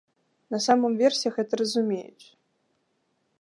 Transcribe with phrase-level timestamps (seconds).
[0.53, 2.27] На самым версе гэта разумеюць.